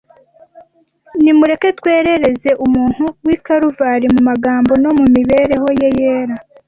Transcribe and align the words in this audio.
Nimureke 1.21 1.67
twerereze 1.79 2.49
Umuntu 2.65 3.03
w’I 3.25 3.37
Kaluvari 3.45 4.05
mu 4.15 4.21
magambo 4.29 4.71
no 4.83 4.89
mu 4.97 5.05
mibereho 5.15 5.67
yera. 6.01 6.35